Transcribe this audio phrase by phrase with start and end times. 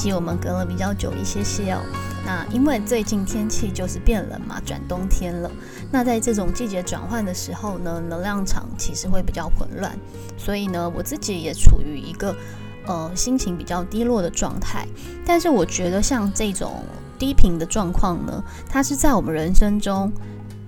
[0.00, 1.82] 集我们隔了比较久一些些哦，
[2.24, 5.50] 那因为最近天气就是变冷嘛，转冬天了。
[5.92, 9.94] 那在这种季节转换的时候呢，能量场其实会比较混乱，
[10.38, 12.34] 所以呢，我自己也处于一个
[12.86, 14.86] 呃心情比较低落的状态。
[15.26, 16.82] 但是我觉得像这种
[17.18, 20.10] 低频的状况呢，它是在我们人生中。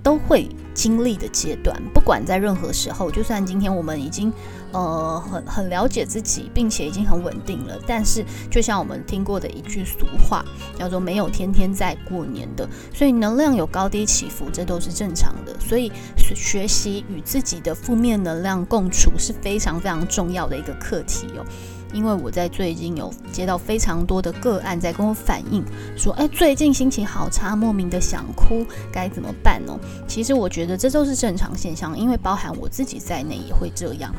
[0.02, 4.33] 都会经历的阶段，不管在任何时候，就算今天我们已经
[4.73, 10.45] 呃很很了解自己，并且已经很稳定了，但是就像我们听过的一句俗话，
[10.78, 15.55] 叫做“没有天天在过年的”，所以能量有高低起伏，这都是正常的。
[15.61, 21.44] 所以学习与自己的负面能量共处是非常非常重要的一个课题哦。
[21.93, 25.62] 因为我在最近有接到非常多的个案在跟我反映，
[25.97, 29.79] 说，哎，最近心情好差，莫名的想哭，该怎么办呢？
[30.09, 34.15] 其实我觉得这都是正常现象，因为包含我自己在内也会这样。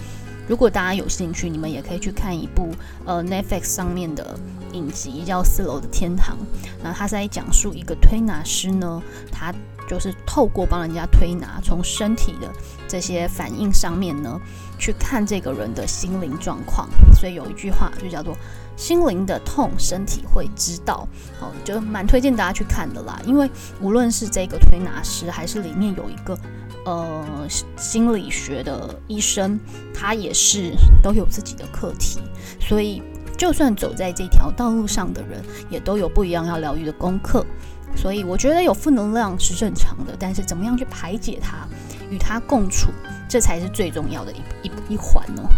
[0.48, 2.70] 如果大家有兴趣，你们也可以去看一部
[3.06, 4.38] 呃 Netflix 上面的
[4.74, 6.36] 影集，叫《四楼的天堂》。
[6.84, 9.54] 那他在讲述一个推拿师呢，他
[9.88, 12.52] 就是透过帮人家推拿，从身体的
[12.88, 14.40] 这些反应上面呢，
[14.78, 16.90] 去看这个人的心灵状况。
[17.16, 18.36] 所以有一句话就叫做
[18.76, 21.08] “心灵的痛，身体会知道”。
[21.40, 23.22] 哦，就蛮推荐大家去看的啦。
[23.26, 23.50] 因为
[23.80, 26.38] 无论是这个推拿师，还是里面有一个。
[26.86, 29.58] 呃，心理学的医生，
[29.96, 32.20] 他也是都有自己的课题，
[32.60, 33.02] 所以
[33.44, 37.46] 就算走在这条道路上的人，也都有不一样要疗愈的功课。
[37.94, 41.68] 所以我觉得有负能量是正常的，但是怎么样去排解它，
[42.10, 42.90] 与它共处，
[43.28, 45.50] 这才是最重要的一一一环哦。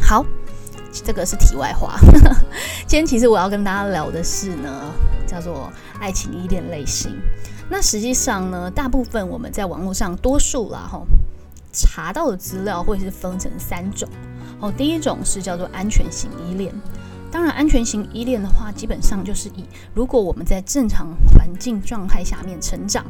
[0.00, 0.24] 好，
[0.92, 1.98] 这个是题外话。
[2.86, 4.92] 今天其实我要跟大家聊的是呢，
[5.26, 7.20] 叫做爱情依恋类型。
[7.68, 11.02] 那实际上呢，大部分我们在网络上多数啦哈
[11.72, 14.08] 查到的资料会是分成三种
[14.62, 14.72] 哦。
[14.72, 16.72] 第一种是叫做安全型依恋，
[17.30, 23.04] 当然安全型依恋的话，基本上就是以如果我们在正常环境状态下面成长，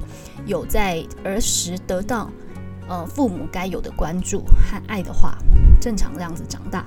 [0.44, 2.28] 有在儿时得到
[2.88, 5.38] 呃父母该有的关注和爱的话，
[5.80, 6.84] 正常这样子长大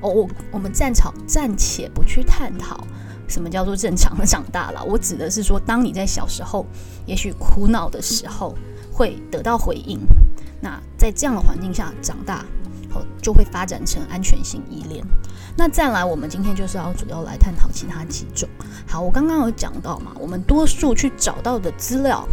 [0.00, 0.10] 哦。
[0.10, 2.84] 我我们暂草暂且不去探讨。
[3.28, 4.80] 什么叫做正常的长大了？
[4.84, 6.64] 我指的是说，当你在小时候，
[7.06, 8.54] 也许苦恼的时候
[8.92, 9.98] 会得到回应，
[10.60, 12.46] 那在这样的环境下长大
[13.20, 15.04] 就会发展成安全性依恋。
[15.56, 18.48] 那再来，我们今天就是要主要来探讨其他几种。
[18.86, 22.28] 好，我刚刚有讲到嘛，我们多数去找到的资料，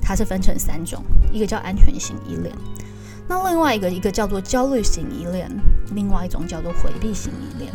[0.00, 2.52] 它是分成三种，一个叫安全性依恋，
[3.28, 5.48] 那另外一个一个叫做焦虑型依恋，
[5.94, 7.72] 另外一种叫做回避型依恋。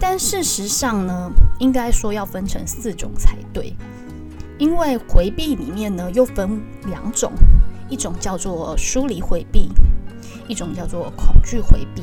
[0.00, 3.76] 但事实上呢，应该说要分成四种才对，
[4.58, 7.30] 因为回避里面呢又分两种，
[7.88, 9.70] 一种叫做疏离回避，
[10.50, 12.02] 一种叫做恐惧回避。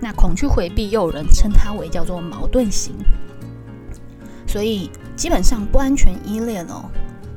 [0.00, 2.94] 那恐惧回避又有人称它为叫做矛盾型。
[4.46, 6.84] 所以基本上不安全依恋哦，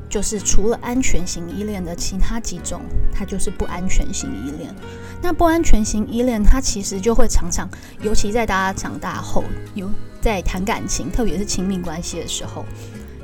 [0.08, 4.74] 就是除了安全型依恋的其他几种，它就是不安全型依恋。
[5.22, 7.68] 那不安全型依恋，它其实就会常常，
[8.02, 9.90] 尤其在大家长大后，有
[10.22, 12.66] 在谈感情，特别是亲密关系的时候，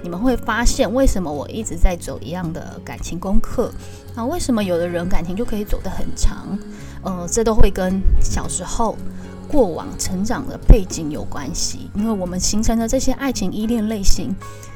[0.02, 3.72] 你们会发现，为什么我一直在走一样的感情功课？
[4.16, 6.58] 啊，为什么有的人感情就可以走得很长？
[7.04, 8.98] 呃，这都会跟小时候
[9.48, 14.36] 过往成长的背景有关系，因为我们形成的这些爱情依恋类型，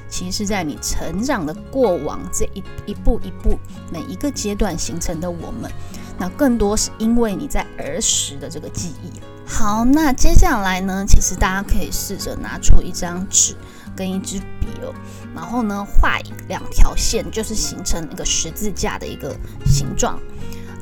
[0.09, 3.57] 其实是在你成长的过往这一一步一步
[3.91, 5.71] 每一个阶段形成的我们。
[6.17, 9.11] 那更多是因为你在儿时的这个记忆。
[9.45, 13.55] 好，那接下来呢，其实大家可以试着拿出一张纸
[13.95, 14.93] 跟一支笔哦，
[15.35, 19.35] 然后呢画两条线，就是形成一个十字架的一个
[19.65, 20.19] 形状。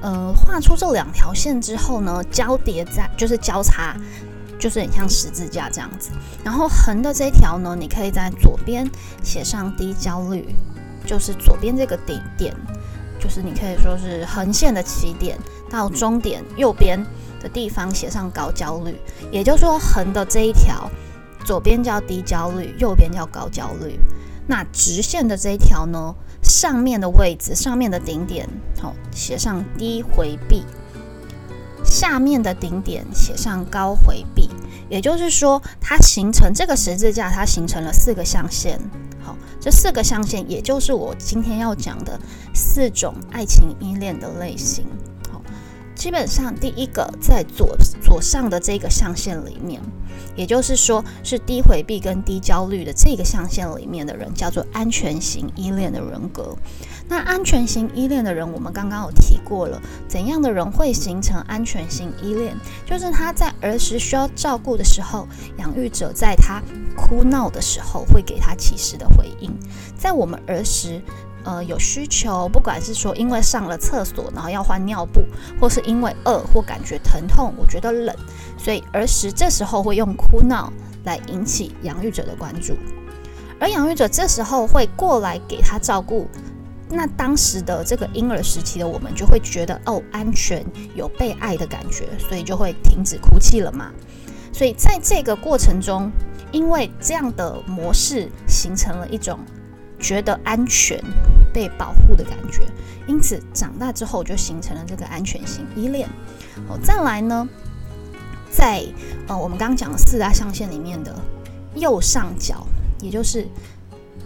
[0.03, 3.95] 呃，画出这两条线之后呢，交叠在就是交叉，
[4.59, 6.09] 就是很像十字架这样子。
[6.43, 8.85] 然后横的这一条呢，你可以在左边
[9.23, 10.53] 写上低焦虑，
[11.07, 12.53] 就是左边这个顶点。
[13.17, 15.39] 就是你可以说是横线的起点
[15.69, 17.01] 到终点右边
[17.41, 18.99] 的地方写上高焦虑，
[19.31, 20.89] 也就是说横的这一条
[21.45, 23.97] 左边叫低焦虑，右边叫高焦虑。
[24.47, 28.47] 那直线的这一条呢，上面的位置上面的顶点
[28.79, 30.63] 好写上低回避，
[31.83, 34.49] 下面的顶点写上高回避。
[34.89, 38.79] 也就是说，它形成这个十字架，它形成了四个象限。
[39.23, 42.19] 好，这四个象限，也就是我今天要讲的
[42.53, 44.85] 四种爱情依恋的类型。
[45.95, 49.81] 基本上第一个在左左上的这个象限里面，
[50.35, 56.55] 也就是说是低回避跟低焦虑的这个象限里面的人，叫做安全型依恋的人格。
[57.07, 62.55] 那安全型依恋的人，我们刚刚有提过了，怎样的人会形成安全型依恋？
[62.85, 66.61] 就是他在儿时需要照顾的时候，养育者在他
[66.95, 69.53] 哭闹的时候会给他及时的回应。
[69.97, 71.01] 在我们儿时，
[71.43, 75.21] 呃，有需求，不管是说因为上了厕所，然后要换尿布，
[75.59, 78.15] 或是因为饿或感觉疼痛，我觉得冷，
[78.57, 80.71] 所以儿时这时候会用哭闹
[81.03, 82.77] 来引起养育者的关注，
[83.59, 86.27] 而养育者这时候会过来给他照顾。
[86.89, 90.63] 那当时的这个婴儿时期的我们就会觉得哦，安全
[90.93, 93.91] 有被爱的感觉，所以就会停止哭泣了嘛。
[94.51, 96.11] 所以在这个过程中，
[96.51, 99.39] 因为这样的模式形成了一种
[99.99, 101.03] 觉得安全、
[101.53, 102.67] 被保护的感觉，
[103.07, 106.09] 因此长大之后就形成了这个安全性依恋。
[106.67, 107.47] 哦，再来呢，
[108.51, 108.83] 在
[109.27, 111.15] 呃我们刚刚讲的四大象限里面的
[111.75, 112.65] 右上角，
[112.99, 113.47] 也就是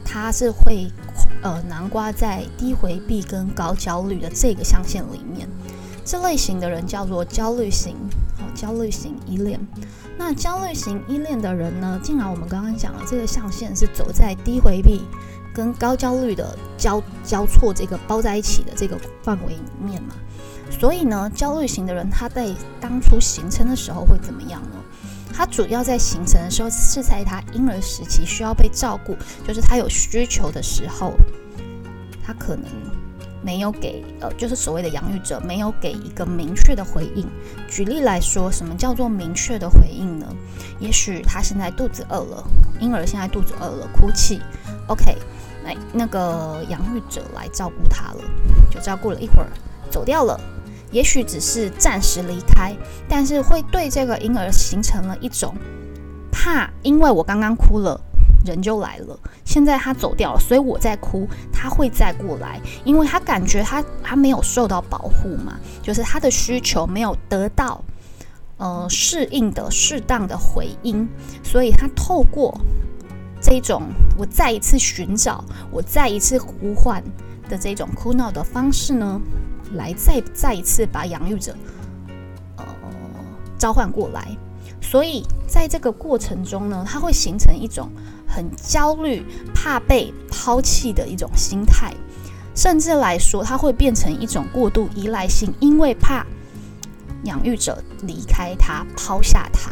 [0.05, 0.87] 它是会。
[1.43, 5.47] 呃，南瓜在低回避跟高焦虑的这个象限里面，
[6.03, 7.95] 这类型的人叫做焦虑型，
[8.39, 9.59] 哦，焦虑型依恋。
[10.17, 15.03] 那焦虑型依恋的人呢，既然我们刚刚讲了这个象限是走在低回避
[15.57, 20.13] 跟高焦虑的交交错这个包在一起的这个范围里面嘛，
[20.69, 22.47] 所以呢，焦虑型的人他在
[22.79, 24.77] 当初形成的时候会怎么样呢？
[25.33, 29.17] 他主要在形成的时候是在他婴儿时期需要被照顾，
[29.47, 31.15] 就是他有需求的时候，
[32.23, 32.65] 他可能
[33.41, 37.27] 没有给呃，就是所谓的养育者没有给一个明确的回应。
[37.67, 40.27] 举例来说，什么叫做明确的回应呢？
[40.79, 42.43] 也许他现在肚子饿了，
[42.79, 44.39] 婴儿现在肚子饿了，哭泣
[44.87, 45.17] ，OK，
[45.67, 48.23] 那那个养育者来照顾他了，
[48.71, 49.49] 就照顾了一会儿，
[49.91, 50.39] 走掉了。
[50.91, 52.73] 也许只是暂时离开，
[53.09, 55.53] 但是会对这个婴儿形成了一种
[56.31, 57.99] 怕，因为我刚刚哭了，
[58.45, 59.19] 人就来了。
[59.43, 67.83] 现在他走掉了，所以我在哭，他会再过来，因为他感觉他他没有受到保护嘛，就是他的需求没有得到
[68.55, 71.05] 呃适应的适当的回应，
[71.43, 72.57] 所以他透过
[73.49, 73.83] 这种
[74.17, 75.41] 我再一次寻找，
[75.71, 77.01] 我再一次呼唤
[77.47, 79.21] 的这种哭闹的方式呢。
[79.73, 81.55] 来再再一次把养育者，
[82.57, 82.65] 呃，
[83.57, 84.37] 召唤过来，
[84.81, 87.89] 所以在这个过程中呢，它会形成一种
[88.27, 91.93] 很焦虑、怕被抛弃的一种心态，
[92.53, 96.25] 甚至来说，它会变成一种过度依赖性，因为怕
[97.23, 99.71] 养育者离开他、抛下他，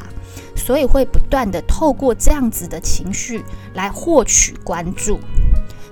[0.56, 3.44] 所以会不断的透过这样子的情绪
[3.74, 5.20] 来获取关注。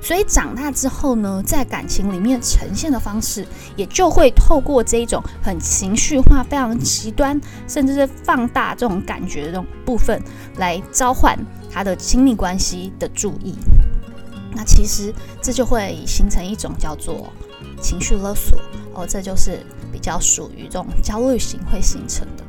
[0.01, 3.47] 所以长大之后呢，在感情里面呈现的方式，
[3.77, 10.21] 也就会透过这一种很情绪化、非常极端，甚至是放大这种感觉的这种部分，
[10.57, 11.39] 来召唤
[11.71, 13.55] 他的亲密关系的注意。
[14.51, 17.31] 那其实这就会形成一种叫做
[17.81, 18.59] 情绪勒索
[18.93, 22.43] 哦，这就是比较属于这种焦虑型会形成的。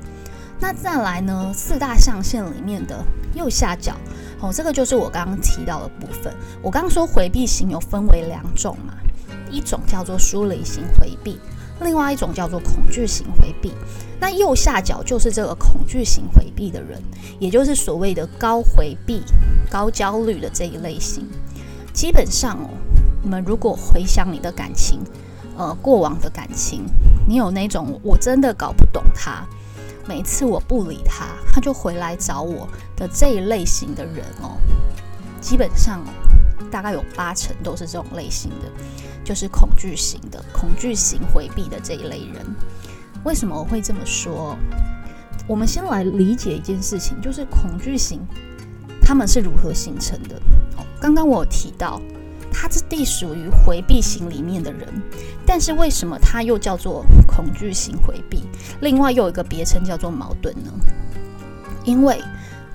[0.61, 3.05] 那再来呢，四大象限里面的
[3.35, 3.95] 右下角。
[4.41, 6.33] 哦，这个就是我刚刚提到的部分。
[6.63, 8.95] 我刚刚说回避型有分为两种嘛，
[9.51, 11.39] 一种叫做疏离型回避，
[11.81, 13.73] 另外一种叫做恐惧型回避。
[14.21, 17.01] 那右下角就是这个恐惧型回避的人，
[17.39, 19.23] 也就是所谓的高回避、
[19.71, 21.27] 高焦虑的这一类型。
[21.93, 22.71] 基本上哦，
[23.23, 25.01] 你们如果回想你的感情，
[25.57, 26.85] 呃，过往的感情，
[27.27, 29.47] 你有那种我真的搞不懂他。
[30.07, 34.59] 每次我不理他，他就回来找我的这一类型的人哦，
[35.41, 36.05] 基本上
[36.71, 38.71] 大概有八成都是这种类型的，
[39.25, 42.45] 就是恐惧型的、恐惧型回避的这一类人。
[43.25, 44.57] 为什么我会这么说？
[45.47, 48.21] 我们先来理解一件事情，就是恐惧型
[49.01, 50.41] 他们是如何形成的。
[51.01, 52.01] 刚刚我有提到。
[52.57, 54.89] 他是隶属于回避型里面的人，
[55.45, 58.45] 但是为什么他又叫做恐惧型回避？
[58.81, 60.71] 另外又有一个别称叫做矛盾呢？
[61.85, 62.23] 因为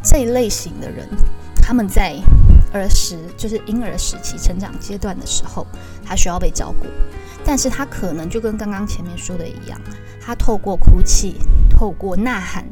[0.03, 1.07] 这一类型的人，
[1.55, 2.15] 他们在
[2.73, 5.65] 儿时就是婴儿时期成长阶段的时候，
[6.05, 6.85] 他需要被照顾，
[7.45, 9.79] 但是他可能就跟刚刚前面说的一样，
[10.21, 11.37] 他透过哭泣，
[11.69, 12.65] 透过呐喊。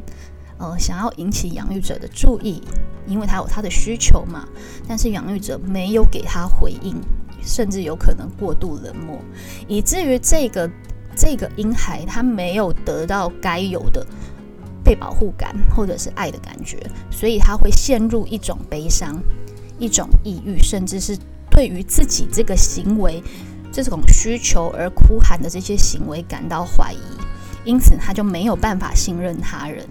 [0.58, 2.62] 呃，想要引起养育者的注意，
[3.06, 4.46] 因为他有他的需求嘛。
[4.88, 6.96] 但是养育者没有给他回应，
[7.42, 9.18] 甚至有可能过度冷漠，
[9.68, 10.68] 以至于这个
[11.16, 14.04] 这个婴孩他没有得到该有的
[14.82, 16.78] 被保护感或者是爱的感觉，
[17.10, 19.16] 所以他会陷入一种悲伤、
[19.78, 21.16] 一种抑郁，甚至是
[21.50, 23.22] 对于自己这个行为、
[23.70, 26.98] 这种需求而哭喊的这些行为感到怀疑，
[27.64, 29.86] 因此他就没有办法信任他人。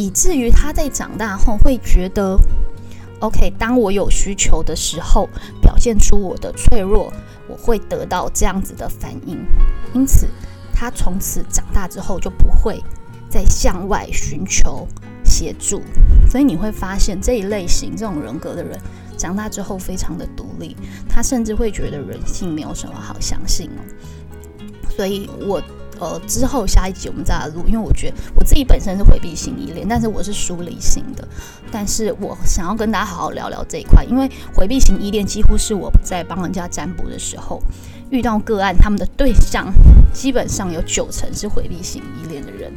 [0.00, 2.34] 以至于他在长大后会觉得
[3.18, 5.28] ，OK，当我有需求的时候，
[5.60, 7.12] 表现出我的脆弱，
[7.46, 9.44] 我会得到这样子的反应。
[9.92, 10.26] 因此，
[10.72, 12.82] 他从此长大之后就不会
[13.28, 14.88] 再向外寻求
[15.22, 15.82] 协助。
[16.30, 18.80] 所以你会发现这一类型这种人格的人，
[19.18, 20.74] 长大之后非常的独立，
[21.10, 23.84] 他甚至会觉得人性没有什么好相信哦。
[24.96, 25.62] 所以我。
[26.00, 31.28] 呃，之后下一集我们再来录，因为我觉得我自己本身是回避型依恋，但是我是疏离型的，
[31.70, 37.62] 但是我想要跟大家好好聊聊这一块，因为回避型依恋几乎是我在帮人家占卜的时候
[38.08, 39.70] 遇到个案，他们的对象
[40.10, 42.72] 基本上有九成是回避型依恋的人。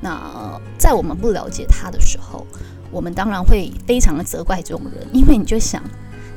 [0.00, 2.46] 那在我们不了解他的时候，
[2.90, 5.82] 我们当然会非常的责怪这种人，因为你就想。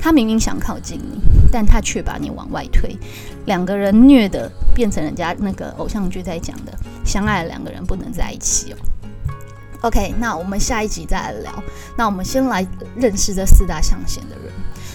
[0.06, 1.20] 他明明想靠近你，
[1.50, 2.96] 但他却把你往外推。
[3.46, 6.72] 两个人虐的变成人家那个偶像剧在讲的，
[7.04, 8.76] 相爱的两个人不能在一起哦。
[9.80, 11.52] OK，那我们下一集再来聊。
[11.98, 14.52] 那我们先来认识这四大象限的人。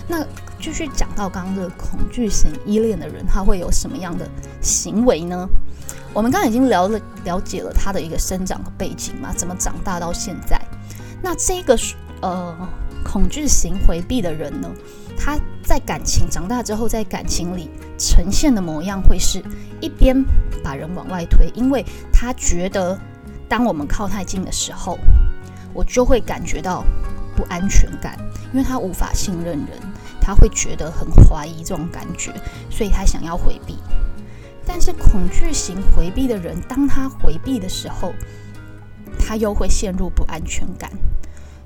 [0.08, 0.26] 那
[0.62, 4.26] 继续讲到刚刚这个恐惧型依恋的人，他会有什么样的
[4.62, 5.46] 行为呢？
[6.14, 10.58] 我们刚刚已经聊了了解了他的一个生长的背景嘛，怎么长大到现在。
[11.22, 11.78] 那这个
[12.22, 12.56] 呃
[13.04, 14.72] 恐惧型回避的人呢？
[15.24, 19.40] 他在感情长大之后，在感情里呈现的模样会是
[19.80, 20.26] 一边
[20.64, 23.00] 把人往外推，因为他觉得
[23.48, 24.98] 当我们靠太近的时候，
[25.74, 26.84] 我就会感觉到
[27.36, 28.18] 不安全感，
[28.52, 29.68] 因为他无法信任人，
[30.20, 32.34] 他会觉得很怀疑这种感觉，
[32.72, 33.78] 所以他想要回避。
[34.66, 38.12] 但是恐惧型回避的人，当他回避的时候，
[39.20, 40.90] 他又会陷入不安全感，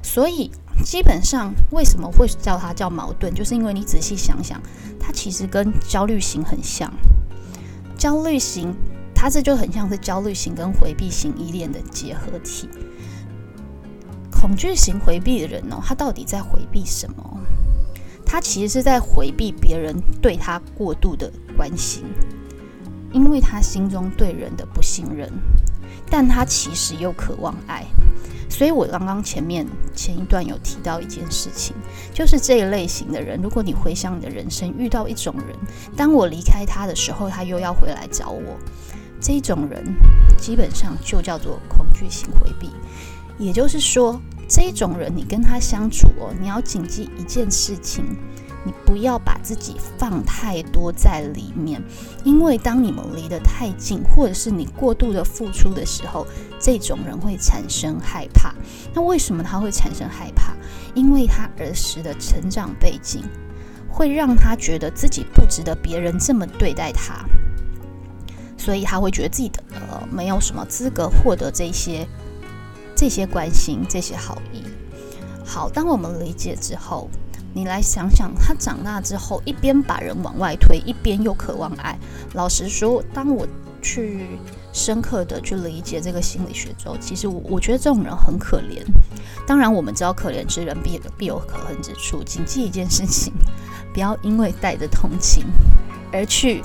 [0.06, 0.52] 所以。
[0.84, 3.34] 基本上，为什么会叫它叫矛盾？
[3.34, 4.62] 就是因为你仔细想想，
[5.00, 6.92] 它其实跟焦虑型很像。
[7.98, 8.76] 焦虑型，
[9.16, 12.70] 它这就很像是焦虑型跟回避型依恋的结合体。
[14.30, 17.40] 恐惧型回避的人哦，他到底在回避什么？
[18.26, 22.04] 他其实是在回避别人对他过度的关心，
[23.16, 25.32] 因为他心中对人的不信任，
[26.12, 27.86] 但他其实又渴望爱。
[28.50, 31.74] 所以我刚刚前面前一段有提到一件事情，
[32.14, 35.58] 就是这一类型的人，如果你回想你的人生，遇到一种人，
[35.96, 38.58] 当我离开他的时候，他又要回来找我，
[39.22, 39.96] 这种人
[40.38, 42.70] 基本上就叫做恐惧型回避。
[43.38, 44.20] 也就是说，
[44.50, 48.06] 这种人你跟他相处哦，你要谨记一件事情。
[48.66, 51.80] 你不要把自己放太多在里面，
[52.24, 56.26] 因为当你们离得太近，或者是你过度的付出的时候，
[56.60, 58.56] 这种人会产生害怕。
[58.92, 60.56] 那为什么他会产生害怕？
[60.96, 63.24] 因为他儿时的成长背景
[63.88, 67.24] 会让他觉得自己不值得别人这么对待他，
[68.58, 72.08] 所以他会觉得自己的呃没有什么资格获得这些
[72.96, 74.64] 这些关心、这些好意。
[75.46, 77.08] 好，当我们理解之后。
[77.56, 81.98] 你来想想，他长大之后，一边把人往外推，一边又渴望爱。
[82.34, 83.48] 老实说，当我
[83.82, 84.28] 去
[84.74, 88.84] 深刻的去理解这个心理学之后，其实我我觉得这种人很可怜。
[89.48, 92.22] 当然，我们知道可怜之人必必有可恨之处。
[92.22, 93.32] 谨记一件事情，
[93.94, 95.46] 不要因为带着同情
[96.12, 96.62] 而去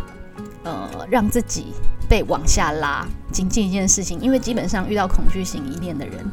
[0.65, 1.67] 呃让自己
[2.09, 3.07] 被往下拉。
[3.31, 6.29] 谨记一件事情，因为基本上遇到恐惧型依恋的人，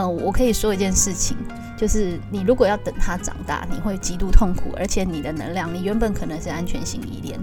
[0.00, 1.36] 呃，我可以说一件事情。
[1.76, 7.40] 就是你如果要等他长大，你会极度痛苦，而且你的能量，你原本可能是安全型依恋，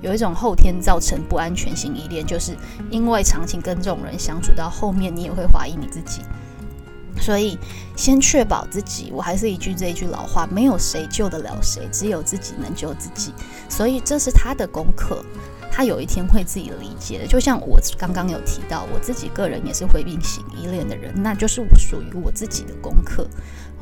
[0.00, 2.56] 有一种后天造成不安全型依恋，就是
[2.90, 6.22] 因为长期跟这种人相处到后面，你也会怀疑你自己。
[7.20, 7.58] 所以
[7.96, 13.34] 先确保自己，我还是一句这一句老话，没有谁救得了谁，只有自己能救自己。
[13.68, 15.22] 所以这是他的功课。
[15.76, 23.28] 他有一天会自己理解的，就像我刚刚有提到，我自己个人也是回避型依恋的人，那就是我属于我自己的功课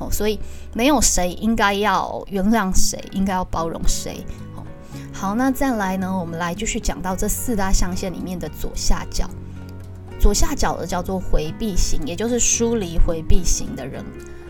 [0.00, 0.10] 哦。
[0.10, 0.40] 所以
[0.72, 4.64] 没有谁应该要原谅谁，应该要包容谁哦。
[5.12, 9.30] 好，那再来呢，我们来继续讲到这四大象限里面的左下角，
[10.18, 14.04] 左下角的叫做回避型，也就是疏离回避型的人。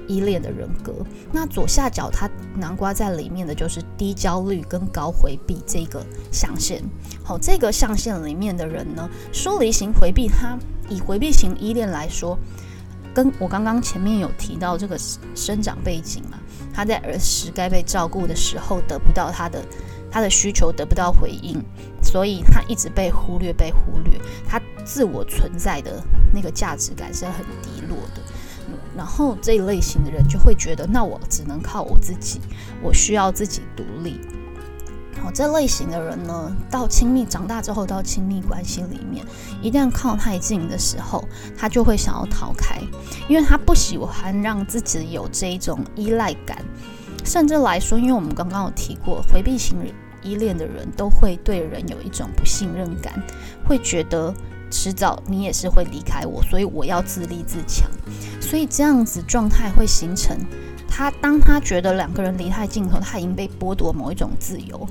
[0.08, 0.94] 依恋的人格，
[1.32, 6.82] 那左下角它南瓜在里面的就是低焦虑跟高回避这个象限。
[7.22, 10.58] 好，这个象限里面的人呢，疏离型回避，他
[10.88, 12.38] 以回避型依恋来说，
[13.14, 14.98] 跟我刚刚前面有提到这个
[15.34, 16.38] 生长背景嘛，
[16.72, 19.64] 他在儿时该被照顾的时候得不到他的
[20.10, 21.62] 他的需求得不到回应，
[22.02, 28.22] 所以他一直被忽略被忽略，他自我存在的那个价值感是很低落的。
[28.96, 32.40] 然后这一类型的人就会觉得，那我只能靠我自己，
[32.82, 34.20] 我需要自己独立。
[35.22, 39.24] 好，这类型的人呢，到亲密长大之后，到亲密关系里面，
[39.62, 41.24] 一旦靠太近的时候，
[41.56, 42.78] 他就会想要逃开，
[43.28, 46.62] 因为他不喜欢让自己有这一种依赖感。
[47.24, 49.78] 甚至来说，因为我们刚刚有提过，回避型
[50.22, 53.14] 依恋的人都会对人有一种不信任感，
[53.66, 54.34] 会觉得
[54.74, 57.88] 迟早你也是会离开我，所以我要自立自强。
[58.40, 60.36] 所以这样子状态会形成。
[60.88, 64.86] 他当他觉得两个人离太近后，他已经被剥夺某一种自由，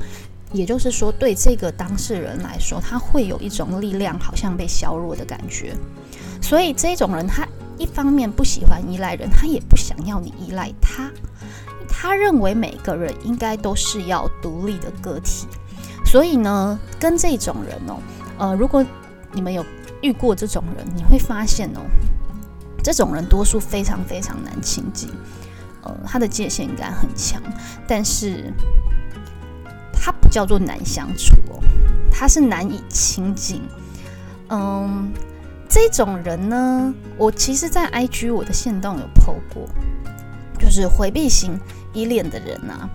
[0.54, 5.74] 也就是说，对这个当事人来说，他会有一种力量好像被削弱的感觉。
[6.42, 7.46] 所以这种人，他
[7.78, 11.12] 一方面不喜欢依赖人，他也不想要你依赖他。
[11.88, 15.46] 他认为每个人应该都是要独立的个体。
[16.06, 17.98] 所以呢，跟这种人哦，
[18.38, 18.86] 呃，如果
[19.34, 19.66] 你们有
[20.02, 21.82] 遇过这种人，你会发现哦，
[22.84, 25.10] 这种人多数非常非常难亲近。
[25.82, 27.42] 呃，他的界限感很强，
[27.86, 28.54] 但是
[29.92, 31.60] 他不叫做难相处哦，
[32.10, 33.62] 他是难以亲近。
[34.50, 35.12] 嗯，
[35.68, 39.68] 这种人呢，我其实，在 IG 我的线动有 PO 过，
[40.58, 41.60] 就是回避型
[41.92, 42.90] 依恋的人呐。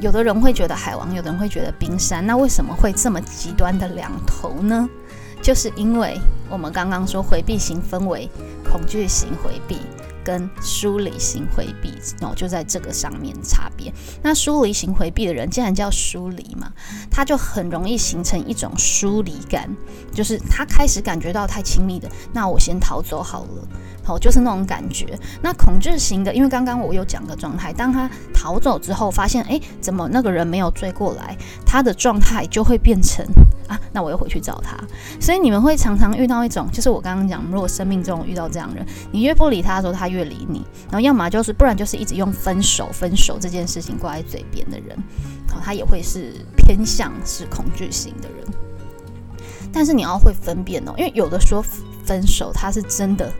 [0.00, 4.88] 有的人会觉得海王，有的人会觉得冰山，那为什么会这么极端的两头呢？
[5.46, 6.18] 就是因为
[6.50, 8.28] 我们刚刚说回避型分为
[8.68, 9.78] 恐惧型回避。
[10.24, 13.92] 跟疏离型回避哦，就在这个上面差别。
[14.20, 16.68] 那疏离型回避的人，既然叫疏离嘛，
[17.08, 19.70] 他就很容易形成一种疏离感，
[20.12, 23.68] 就是他开始感觉到太亲密的，那我先逃走好了，
[24.04, 25.16] 好，就是那种感觉。
[25.40, 33.24] 那恐惧型的，因为刚刚我有讲个状态，当他逃走之后，发现哎，怎么那个人没有追过来，他的状态就会变成。
[33.68, 34.76] 啊，那我又回去找他，
[35.20, 44.96] 所以你们会常常遇到一种，就是我刚刚讲，如果生命中遇到这样人，你越不理他的时候，他越理你，然后要么就是，不然就是一直用分手、分手这件事情挂在嘴边的人，
[45.48, 48.46] 好，他也会是偏向是恐惧型的人。
[49.72, 51.62] 但是你要会分辨哦，因为有的说
[52.04, 53.30] 分手，他是真的，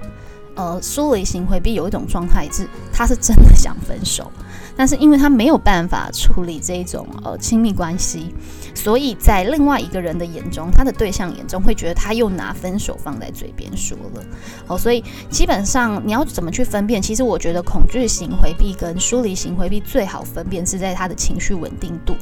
[0.54, 4.30] 呃，疏离型回避有一种状态是，他是真的想分手。
[4.76, 8.34] 但是因为他没有办法处理这种呃亲密关系，
[8.74, 14.22] 所以在另外一个人的眼中，他的对象眼中会觉得他又拿分手放在嘴边说了。
[14.66, 17.00] 哦，所以基本上你要怎么去分辨？
[17.00, 22.14] 其实我觉得恐惧型回避跟疏离型回避最好分辨是在他的情绪稳定度。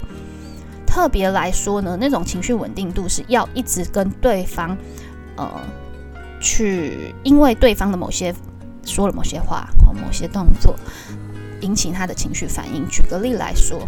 [0.87, 4.79] 特别来说呢，那种情绪稳定度是要一直跟对方
[5.37, 5.51] 呃
[6.41, 8.33] 去，因为对方的某些
[8.85, 10.77] 说了某些话或某些动作。
[11.65, 12.87] 引起他的情绪反应。
[12.89, 13.81] 举个例来说，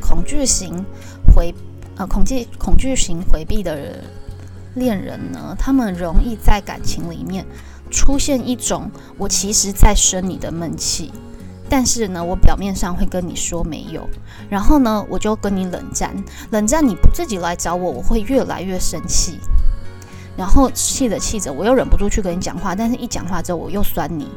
[0.00, 0.84] 恐惧型
[1.34, 1.54] 回
[1.96, 4.04] 呃恐惧恐惧型回避的
[4.74, 7.44] 恋人呢，他们容易在感情里面
[7.90, 11.10] 出现一种我其实在生你的闷气，
[11.68, 14.06] 但是呢，我表面上会跟你说没有，
[14.48, 16.14] 然后呢，我就跟你冷战，
[16.50, 19.38] 冷战你不自己来找我，我会越来越生气，
[20.36, 24.28] 然后气着气着，我又忍不住去跟你讲话，但是一讲话之后，我又酸你。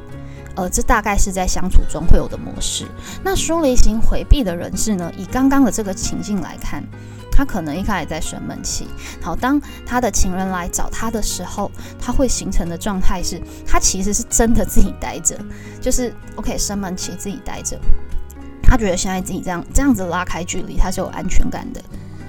[0.56, 2.86] 呃，这大概是在相处中会有的模式。
[3.24, 5.12] 那疏离型回避的人士呢？
[5.18, 6.84] 以刚刚的这个情境来看，
[7.32, 8.88] 他可能一开始在生闷气。
[9.22, 15.38] 好，当他的情人来找他的时候，他会形成的状态是，他其实是真的自己待着，
[15.80, 17.80] 就是 OK 生闷气自己待着。
[18.62, 21.82] 他觉得现在自己这样这样子拉开距离，他是有安全感的。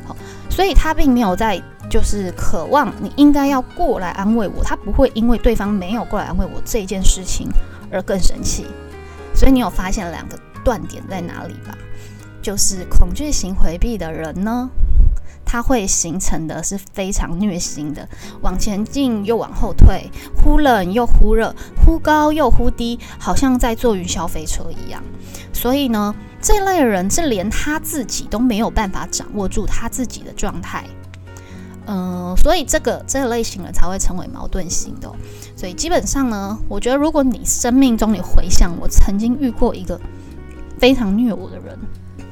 [0.06, 0.16] 好，
[0.48, 7.48] 所以他并没有在就是渴望你应该要过来安慰我，他不会因为对方没有过来安慰我这件事情。
[7.92, 8.66] 而更生气，
[9.34, 11.76] 所以你有发现两个断点在哪里吧？
[12.40, 14.68] 就是恐惧型回避的人呢，
[15.44, 18.08] 他会形成的是非常虐心的，
[18.40, 25.00] 往前进又往后退，忽冷又忽热，忽高又忽低，好像在坐云霄飞车一样。
[25.52, 30.84] 所以呢，这类人是连他自己都没有办法掌握住他自己的状态。
[31.86, 35.10] 嗯，所以这个这个类型的才会成为矛盾型的。
[35.56, 40.00] 所以基本上呢，我觉得如果你生命中你回想，我曾经遇过一个
[40.78, 41.78] 非常虐我的人，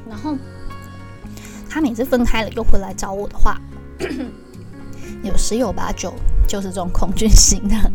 [0.08, 0.36] 然后
[1.68, 3.60] 他每次分开了又回来找我的话，
[5.22, 6.14] 有十有八九
[6.46, 7.92] 就是这种恐惧型的。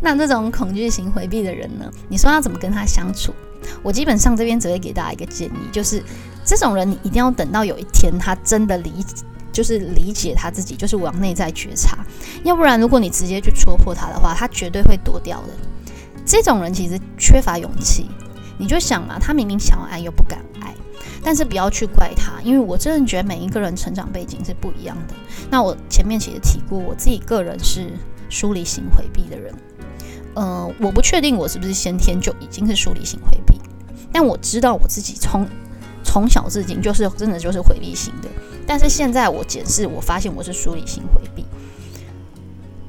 [0.00, 3.34] 那这种恐惧型回避的人呢，你说要怎么跟他相处？
[3.82, 6.02] 我基本上这边只会给大家一个建议，就是
[6.44, 8.92] 这种人你一定要等到有一天他真的离。
[9.56, 12.04] 就是理解他自己，就是往内在觉察，
[12.44, 15.48] 要不然如果你直接去戳破他的话，他绝对会躲掉的。
[16.26, 18.10] 这种人其实缺乏勇气，
[18.58, 20.74] 你就想嘛，他明明想要爱又不敢爱，
[21.22, 25.14] 但是不要去怪他，因为我真的觉得每一个人成长背景是不一样的。
[25.50, 27.90] 那我前面其实提过，我自己个人是
[28.28, 29.54] 疏离型回避的人，
[30.34, 33.58] 呃，我不确定我是不是先天就已经是疏离型回避，
[34.12, 35.48] 但我知道我自己从
[36.04, 38.28] 从小至今就是真的就是回避型的。
[38.66, 41.44] 但是现在我检视，我发现我是疏离型回避。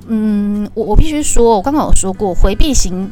[0.07, 3.11] 嗯，我我必须说，我刚刚有说过，回避型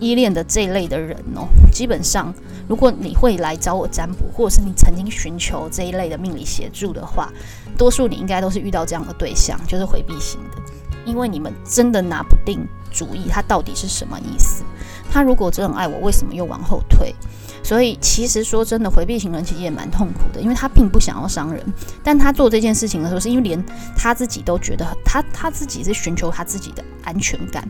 [0.00, 2.32] 依恋的这一类的人哦，基本上，
[2.66, 7.30] 如果你会来找我占卜，或者是你曾经寻求这一类的命理协助的话，
[7.76, 10.62] 多数你应该都是遇到这样的对象，就是回避型的，
[11.04, 14.64] 因为你们真的拿不定主意，他到底是什么意思？
[15.12, 17.14] 他如果真的爱我，为什么又往后退？
[17.62, 21.64] 所以其实说真的，回避型人其实也蛮痛苦的，因为他并不想要伤人，
[22.02, 23.64] 但他做这件事情的时候，是因为连
[23.96, 27.68] 他自己都觉得他他自己是寻求他自己的安全感。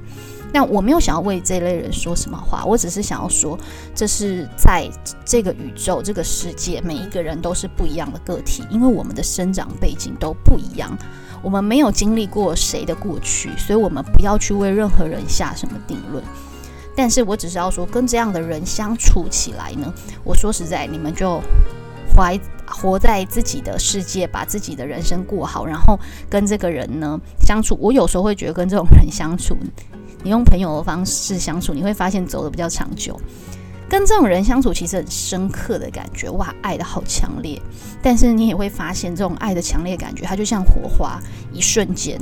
[0.53, 3.57] 那我没有想要为这类人说什么话，我只是想要说，
[3.95, 4.91] 这是在
[5.25, 10.91] 这个宇宙、这个世界，每一个人都是不一样的个体，因为我们的生长背景都不一样，
[11.41, 16.21] 我们没有经历过谁的过去，所以我们不要去为任何人下什么定论。
[16.97, 19.93] 但是我只是要说，跟这样的人相处起来呢，
[20.25, 21.41] 我说实在，你们就
[22.15, 25.99] 怀活在自己的世界，把自己的人生过好，然后
[26.29, 27.77] 跟这个人呢相处。
[27.81, 29.57] 我有时候会觉得跟这种人相处，
[30.23, 33.19] 你用朋友的方式相处，你会发现走的比较长久。
[33.89, 37.61] 跟这种人相处，其实很深刻的感觉，哇，爱的好强烈。
[38.01, 41.21] 但是你也会发现，这种爱的强烈感觉，它就像火花，
[41.53, 42.17] 一瞬间。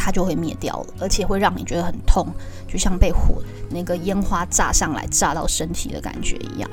[0.00, 2.26] 它就会灭掉了，而且会让你觉得很痛，
[2.66, 6.70] 就像被火那个烟花炸上来，炸到身体的感觉一样。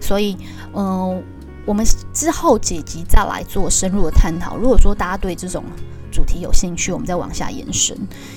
[0.00, 0.34] 所以，
[0.74, 1.22] 嗯，
[1.66, 4.56] 我们之后几集再来做深入的探讨。
[4.56, 5.62] 如果说大家对这种
[6.10, 7.96] 主题有兴趣，我们再往下延伸。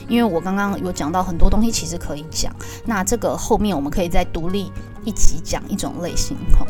[0.10, 2.54] 因为我刚刚有讲到很多东西，其实可以讲。
[2.86, 4.70] 那这个后面我们可以再独立
[5.06, 6.68] 一集讲一种类型，吼。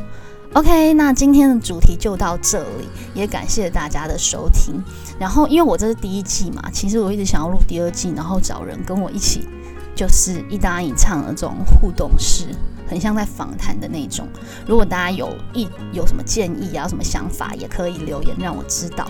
[0.53, 4.79] OK，那今天的主题就到这里，也感谢大家的收听。
[5.17, 9.47] 然后，因为我这是第一季嘛，其实我一直想要录第二季，然后找人跟我一起，
[9.95, 12.45] 就是一搭一唱的这种互动式，
[12.87, 14.27] 很像在访谈的那种。
[14.67, 19.07] 如果大家有意有什么建议啊，什么想法，也可以留言让我知道。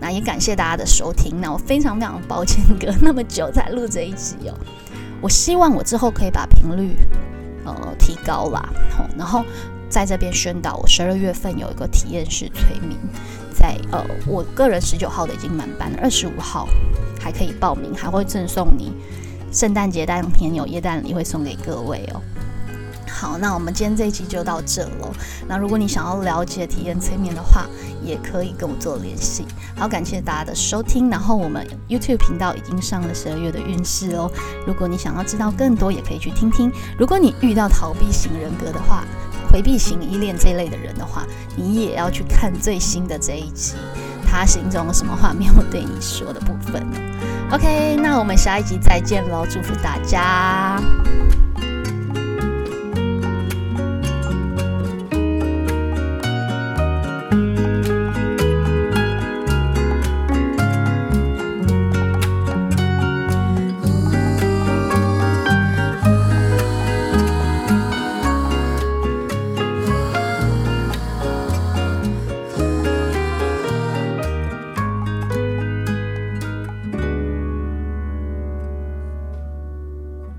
[0.00, 1.38] 那也感谢大家的收听。
[1.38, 4.54] 那我非常非常抱歉，隔那么久才录这一集哦。
[5.20, 6.96] 我希望我之后可以把频率
[7.66, 8.66] 呃提高啦，
[9.18, 9.44] 然后。
[9.88, 12.98] 在这边宣导，我十二月份有一个体验式催眠，
[13.54, 16.68] 在呃，我个人十九号的已经满班了，二十五号
[17.20, 18.92] 还可以报名，还会赠送你
[19.52, 22.20] 圣诞节当天有液氮礼会送给各位哦。
[23.08, 25.10] 好，那我们今天这一集就到这喽。
[25.48, 27.66] 那如果你想要了解体验催眠的话，
[28.04, 29.46] 也可以跟我做联系。
[29.74, 31.08] 好，感谢大家的收听。
[31.08, 34.30] 然后我们 YouTube 频道已经上了十二月的运势哦。
[34.66, 36.70] 如果你想要知道更多，也可以去听听。
[36.98, 39.02] 如果你遇到逃避型人格的话，
[39.50, 41.24] 回避型依恋这类的人的话，
[41.56, 43.74] 你也要去看最新的这一集，
[44.26, 46.86] 他心中什么话没有对你说的部分。
[47.50, 50.80] OK，那我们下一集再见喽，祝福大家。